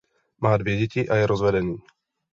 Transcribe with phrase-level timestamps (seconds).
[0.41, 1.77] Má dvě děti a je rozvedený.